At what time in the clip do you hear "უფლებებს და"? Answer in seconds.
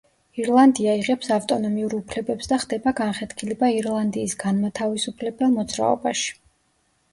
1.97-2.59